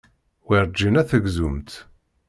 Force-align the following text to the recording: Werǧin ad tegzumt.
Werǧin 0.47 0.99
ad 1.01 1.07
tegzumt. 1.09 1.71